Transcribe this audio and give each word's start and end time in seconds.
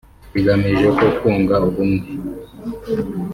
Igamije 0.39 0.87
ko 0.97 1.05
kunga 1.17 1.55
ubumwe 1.67 2.07